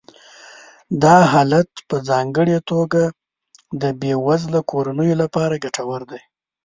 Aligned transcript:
دا 1.03 1.17
حالت 1.31 1.69
په 1.89 1.95
ځانګړې 2.09 2.57
توګه 2.71 3.01
د 3.81 3.83
بې 3.99 4.13
وزله 4.27 4.59
کورنیو 4.71 5.19
لپاره 5.23 5.61
ګټور 5.63 6.01
دی 6.11 6.21